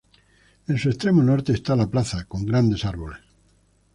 [0.67, 3.21] En su extremo norte está la plaza, con grandes árboles.